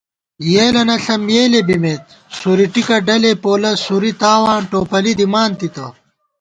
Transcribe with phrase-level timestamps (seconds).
[0.51, 2.03] یېلَنہ ݪم یېلےبِمېت،
[2.37, 5.85] سورِٹکہ ڈلےپولہ سُوری تاواں ٹوپَلی دِمان تِتہ